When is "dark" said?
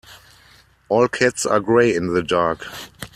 2.23-2.65